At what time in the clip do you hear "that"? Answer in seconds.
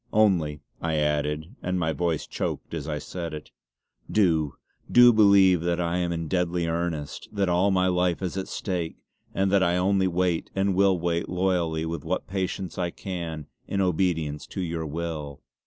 5.61-5.79, 7.31-7.49, 9.51-9.61